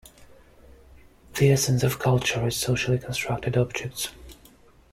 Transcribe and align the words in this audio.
The 1.35 1.51
essence 1.51 1.83
of 1.83 1.99
culture 1.99 2.47
is 2.47 2.55
socially 2.55 2.97
constructed 2.97 3.55
objects. 3.55 4.09